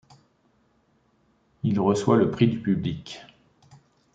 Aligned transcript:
Il 1.61 1.79
reçoit 1.79 2.17
le 2.17 2.31
prix 2.31 2.47
du 2.47 2.59
public. 2.59 3.21